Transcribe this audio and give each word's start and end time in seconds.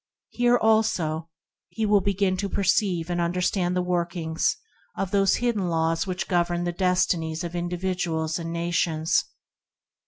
Here, 0.29 0.57
also, 0.57 1.29
he 1.69 1.85
will 1.85 2.01
begin 2.01 2.35
to 2.37 2.49
perceive 2.49 3.07
and 3.11 3.21
understand 3.21 3.75
the 3.75 3.83
working 3.83 4.35
of 4.97 5.11
the 5.11 5.25
hidden 5.37 5.67
laws 5.67 6.05
that 6.05 6.27
govern 6.27 6.63
the 6.63 6.71
destinies 6.71 7.43
of 7.43 7.55
indi 7.55 7.77
viduals 7.77 8.39
and 8.39 8.47
of 8.49 8.53
nations. 8.53 9.25